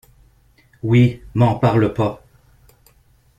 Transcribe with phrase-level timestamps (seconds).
[0.81, 2.25] Oui m'en parle pas.